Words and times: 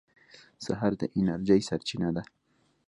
سهار 0.65 0.93
د 1.01 1.03
انرژۍ 1.17 1.61
سرچینه 1.69 2.09
ده. 2.15 2.23